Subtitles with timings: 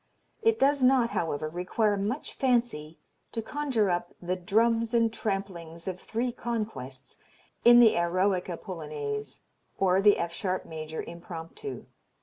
[0.41, 2.97] It does not, however, require much fancy
[3.33, 7.19] to conjure up "the drums and tramplings of three conquests"
[7.63, 9.41] in the Eroica Polonaise
[9.77, 11.85] or the F sharp major Impromptu.